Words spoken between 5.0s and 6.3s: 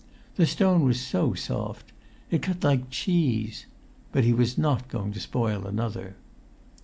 to spoil another.